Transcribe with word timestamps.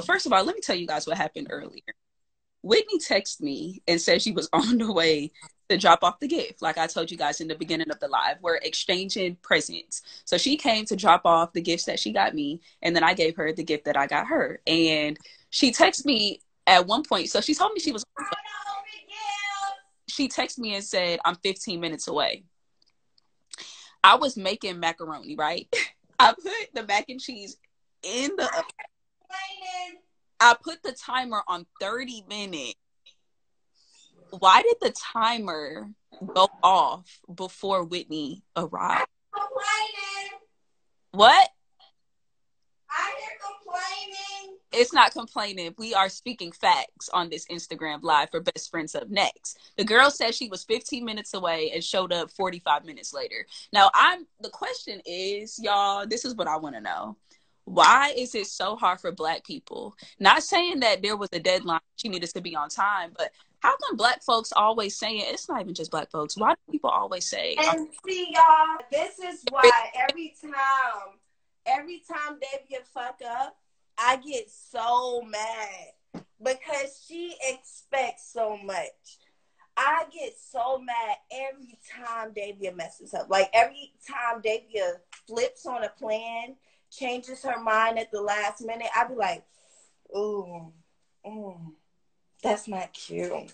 First 0.00 0.26
of 0.26 0.32
all, 0.32 0.44
let 0.44 0.54
me 0.54 0.60
tell 0.60 0.76
you 0.76 0.86
guys 0.86 1.06
what 1.06 1.16
happened 1.16 1.48
earlier. 1.50 1.82
Whitney 2.62 2.98
texted 2.98 3.42
me 3.42 3.82
and 3.86 4.00
said 4.00 4.22
she 4.22 4.32
was 4.32 4.48
on 4.52 4.78
the 4.78 4.92
way 4.92 5.32
to 5.68 5.76
drop 5.76 6.02
off 6.02 6.20
the 6.20 6.28
gift, 6.28 6.62
like 6.62 6.78
I 6.78 6.86
told 6.86 7.10
you 7.10 7.16
guys 7.16 7.40
in 7.40 7.48
the 7.48 7.54
beginning 7.54 7.90
of 7.90 7.98
the 7.98 8.08
live. 8.08 8.36
We're 8.40 8.56
exchanging 8.56 9.36
presents. 9.42 10.02
So 10.24 10.38
she 10.38 10.56
came 10.56 10.84
to 10.86 10.96
drop 10.96 11.22
off 11.24 11.52
the 11.52 11.60
gifts 11.60 11.84
that 11.84 11.98
she 11.98 12.12
got 12.12 12.34
me, 12.34 12.60
and 12.82 12.94
then 12.94 13.02
I 13.02 13.14
gave 13.14 13.36
her 13.36 13.52
the 13.52 13.64
gift 13.64 13.84
that 13.86 13.96
I 13.96 14.06
got 14.06 14.28
her. 14.28 14.60
And 14.66 15.18
she 15.50 15.72
texted 15.72 16.04
me 16.04 16.40
at 16.66 16.86
one 16.86 17.02
point. 17.02 17.30
So 17.30 17.40
she 17.40 17.54
told 17.54 17.72
me 17.72 17.80
she 17.80 17.92
was. 17.92 18.04
She 20.08 20.28
texted 20.28 20.58
me 20.58 20.74
and 20.74 20.84
said, 20.84 21.18
I'm 21.24 21.34
15 21.36 21.80
minutes 21.80 22.08
away. 22.08 22.44
I 24.02 24.14
was 24.14 24.36
making 24.36 24.80
macaroni, 24.80 25.34
right? 25.36 25.68
I 26.18 26.32
put 26.32 26.74
the 26.74 26.84
mac 26.86 27.06
and 27.08 27.20
cheese 27.20 27.56
in 28.02 28.30
the. 28.36 28.48
I 30.46 30.56
put 30.62 30.82
the 30.82 30.92
timer 30.92 31.42
on 31.48 31.66
30 31.80 32.24
minutes 32.28 32.76
why 34.30 34.62
did 34.62 34.76
the 34.80 34.92
timer 34.92 35.90
go 36.34 36.48
off 36.62 37.20
before 37.34 37.84
Whitney 37.84 38.42
arrived? 38.56 39.06
What? 41.12 41.48
It's 44.72 44.92
not 44.92 45.12
complaining. 45.12 45.74
We 45.78 45.94
are 45.94 46.10
speaking 46.10 46.52
facts 46.52 47.08
on 47.14 47.30
this 47.30 47.46
Instagram 47.46 48.02
live 48.02 48.30
for 48.30 48.40
Best 48.40 48.70
Friends 48.70 48.94
Up 48.94 49.08
Next. 49.08 49.58
The 49.78 49.84
girl 49.84 50.10
said 50.10 50.34
she 50.34 50.50
was 50.50 50.64
15 50.64 51.02
minutes 51.02 51.32
away 51.32 51.70
and 51.72 51.82
showed 51.82 52.12
up 52.12 52.30
45 52.30 52.84
minutes 52.84 53.14
later. 53.14 53.46
Now, 53.72 53.90
I'm 53.94 54.26
the 54.40 54.50
question 54.50 55.00
is, 55.06 55.58
y'all, 55.58 56.06
this 56.06 56.26
is 56.26 56.34
what 56.34 56.48
I 56.48 56.58
want 56.58 56.74
to 56.74 56.82
know. 56.82 57.16
Why 57.66 58.14
is 58.16 58.34
it 58.36 58.46
so 58.46 58.76
hard 58.76 59.00
for 59.00 59.10
black 59.10 59.44
people? 59.44 59.96
Not 60.20 60.44
saying 60.44 60.80
that 60.80 61.02
there 61.02 61.16
was 61.16 61.28
a 61.32 61.40
deadline, 61.40 61.80
she 61.96 62.08
needed 62.08 62.30
to 62.30 62.40
be 62.40 62.54
on 62.54 62.68
time, 62.68 63.12
but 63.18 63.32
how 63.58 63.76
come 63.76 63.96
black 63.96 64.22
folks 64.22 64.52
always 64.52 64.96
saying 64.96 65.22
it's 65.24 65.48
not 65.48 65.60
even 65.60 65.74
just 65.74 65.90
black 65.90 66.10
folks? 66.10 66.36
Why 66.36 66.52
do 66.52 66.72
people 66.72 66.90
always 66.90 67.24
say? 67.24 67.56
And 67.58 67.88
see, 68.06 68.28
y'all, 68.30 68.78
this 68.92 69.18
is 69.18 69.44
why 69.50 69.90
every 70.08 70.34
time, 70.40 71.18
every 71.66 72.04
time 72.08 72.38
Davia 72.38 72.84
fuck 72.94 73.18
up, 73.28 73.56
I 73.98 74.16
get 74.18 74.48
so 74.48 75.22
mad 75.22 76.24
because 76.40 77.04
she 77.08 77.34
expects 77.48 78.32
so 78.32 78.56
much. 78.56 79.18
I 79.76 80.04
get 80.12 80.34
so 80.38 80.78
mad 80.78 81.16
every 81.32 81.78
time 81.92 82.32
Davia 82.32 82.72
messes 82.72 83.12
up. 83.12 83.28
Like 83.28 83.50
every 83.52 83.92
time 84.08 84.40
Davia 84.40 85.00
flips 85.26 85.66
on 85.66 85.82
a 85.82 85.88
plan, 85.88 86.54
changes 86.90 87.42
her 87.42 87.60
mind 87.60 87.98
at 87.98 88.10
the 88.10 88.20
last 88.20 88.64
minute, 88.64 88.88
I'd 88.96 89.08
be 89.08 89.14
like, 89.14 89.44
ooh, 90.16 90.72
ooh 91.26 91.74
that's 92.42 92.68
not 92.68 92.92
cute. 92.92 93.32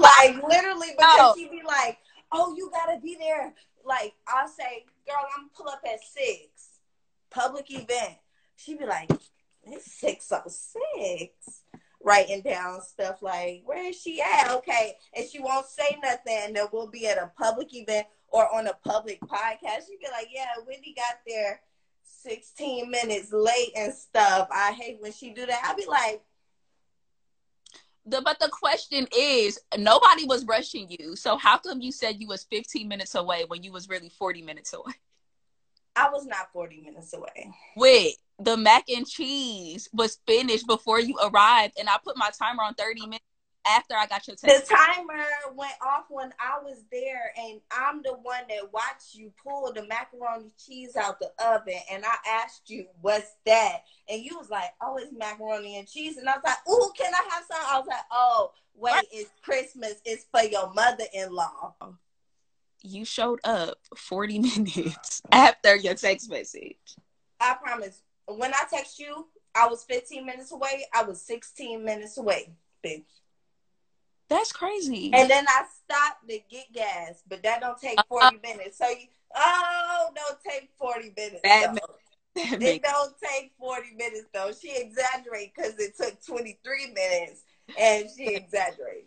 like 0.00 0.42
literally 0.42 0.88
because 0.96 1.18
oh. 1.20 1.34
she 1.36 1.48
be 1.48 1.62
like, 1.66 1.98
oh, 2.32 2.54
you 2.56 2.70
gotta 2.72 2.98
be 3.00 3.16
there. 3.18 3.52
Like 3.84 4.14
I'll 4.26 4.48
say, 4.48 4.84
girl, 5.06 5.24
I'm 5.36 5.50
pull 5.56 5.68
up 5.68 5.82
at 5.86 6.02
six, 6.02 6.80
public 7.30 7.70
event. 7.70 8.16
She'd 8.56 8.78
be 8.78 8.86
like, 8.86 9.10
it's 9.64 9.92
six 9.92 10.32
oh 10.32 10.42
six. 10.46 11.62
Writing 12.04 12.42
down 12.42 12.80
stuff 12.82 13.22
like, 13.22 13.62
where 13.64 13.88
is 13.88 14.00
she 14.00 14.20
at? 14.20 14.50
Okay. 14.50 14.96
And 15.14 15.26
she 15.28 15.40
won't 15.40 15.66
say 15.66 15.98
nothing. 16.02 16.38
And 16.42 16.56
then 16.56 16.66
we'll 16.72 16.90
be 16.90 17.06
at 17.06 17.18
a 17.18 17.30
public 17.38 17.74
event 17.74 18.06
or 18.28 18.52
on 18.52 18.66
a 18.66 18.74
public 18.84 19.20
podcast. 19.20 19.86
She'd 19.86 20.00
be 20.00 20.08
like, 20.10 20.28
yeah, 20.34 20.46
Wendy 20.66 20.94
got 20.96 21.20
there 21.26 21.60
16 22.22 22.90
minutes 22.90 23.32
late 23.32 23.72
and 23.76 23.92
stuff. 23.92 24.48
I 24.50 24.72
hate 24.72 24.98
when 25.00 25.12
she 25.12 25.32
do 25.32 25.46
that. 25.46 25.62
I'll 25.64 25.76
be 25.76 25.86
like, 25.86 26.22
the, 28.06 28.20
but 28.20 28.38
the 28.40 28.48
question 28.48 29.06
is 29.16 29.60
nobody 29.78 30.24
was 30.24 30.44
rushing 30.44 30.88
you 30.90 31.14
so 31.14 31.36
how 31.36 31.58
come 31.58 31.80
you 31.80 31.92
said 31.92 32.20
you 32.20 32.26
was 32.26 32.44
15 32.50 32.88
minutes 32.88 33.14
away 33.14 33.44
when 33.46 33.62
you 33.62 33.72
was 33.72 33.88
really 33.88 34.08
40 34.08 34.42
minutes 34.42 34.72
away 34.72 34.92
i 35.94 36.10
was 36.10 36.26
not 36.26 36.52
40 36.52 36.80
minutes 36.80 37.12
away 37.12 37.52
wait 37.76 38.16
the 38.44 38.56
mac 38.56 38.88
and 38.88 39.06
cheese 39.06 39.88
was 39.92 40.18
finished 40.26 40.66
before 40.66 41.00
you 41.00 41.16
arrived 41.22 41.74
and 41.78 41.88
i 41.88 41.96
put 42.04 42.16
my 42.16 42.30
timer 42.38 42.62
on 42.62 42.74
30 42.74 43.02
minutes 43.06 43.24
after 43.66 43.94
I 43.94 44.06
got 44.06 44.26
your 44.26 44.36
text. 44.36 44.68
The 44.68 44.74
timer 44.74 45.24
went 45.54 45.74
off 45.84 46.04
when 46.08 46.32
I 46.40 46.62
was 46.62 46.84
there, 46.90 47.32
and 47.36 47.60
I'm 47.70 48.02
the 48.02 48.14
one 48.14 48.42
that 48.48 48.72
watched 48.72 49.14
you 49.14 49.32
pull 49.42 49.72
the 49.72 49.86
macaroni 49.86 50.50
cheese 50.58 50.96
out 50.96 51.18
the 51.20 51.30
oven. 51.44 51.78
And 51.90 52.04
I 52.04 52.16
asked 52.26 52.68
you, 52.68 52.88
"What's 53.00 53.36
that?" 53.46 53.84
And 54.08 54.22
you 54.22 54.36
was 54.38 54.50
like, 54.50 54.74
"Oh, 54.80 54.96
it's 54.96 55.12
macaroni 55.12 55.78
and 55.78 55.88
cheese." 55.88 56.16
And 56.16 56.28
I 56.28 56.34
was 56.34 56.44
like, 56.44 56.68
"Ooh, 56.68 56.92
can 56.96 57.14
I 57.14 57.28
have 57.30 57.44
some?" 57.46 57.64
I 57.66 57.78
was 57.78 57.88
like, 57.88 58.04
"Oh, 58.10 58.52
wait, 58.74 58.92
what? 58.92 59.06
it's 59.10 59.30
Christmas. 59.42 59.94
It's 60.04 60.24
for 60.30 60.42
your 60.42 60.72
mother-in-law." 60.72 61.74
You 62.82 63.04
showed 63.04 63.40
up 63.44 63.78
40 63.96 64.38
minutes 64.40 65.22
after 65.30 65.76
your 65.76 65.94
text 65.94 66.28
message. 66.28 66.96
I 67.38 67.54
promise. 67.54 68.02
When 68.36 68.52
I 68.54 68.64
text 68.70 68.98
you, 68.98 69.26
I 69.54 69.68
was 69.68 69.84
15 69.84 70.24
minutes 70.24 70.52
away. 70.52 70.84
I 70.94 71.02
was 71.02 71.20
16 71.22 71.84
minutes 71.84 72.18
away, 72.18 72.52
bitch. 72.84 73.04
That's 74.28 74.52
crazy. 74.52 75.10
And 75.12 75.30
then 75.30 75.44
I 75.46 75.64
stopped 75.84 76.28
to 76.28 76.38
get 76.50 76.72
gas, 76.72 77.22
but 77.28 77.42
that 77.42 77.60
don't 77.60 77.78
take 77.78 77.98
uh, 77.98 78.04
40 78.08 78.24
uh, 78.24 78.30
minutes. 78.42 78.78
So 78.78 78.88
you, 78.88 79.08
oh, 79.34 80.08
don't 80.14 80.38
take 80.42 80.70
40 80.78 81.12
minutes. 81.14 81.40
That 81.44 81.74
makes, 81.74 81.86
it 82.62 82.82
don't 82.82 83.14
take 83.20 83.52
40 83.58 83.94
minutes 83.94 84.28
though. 84.32 84.50
She 84.58 84.74
exaggerates 84.74 85.52
because 85.54 85.74
it 85.78 85.96
took 85.98 86.24
23 86.24 86.94
minutes 86.94 87.42
and 87.78 88.06
she 88.16 88.34
exaggerates. 88.34 88.78